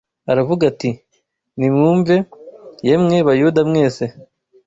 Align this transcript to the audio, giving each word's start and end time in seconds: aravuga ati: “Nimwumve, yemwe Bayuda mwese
aravuga 0.31 0.63
ati: 0.71 0.89
“Nimwumve, 1.57 2.15
yemwe 2.87 3.17
Bayuda 3.27 3.61
mwese 3.69 4.03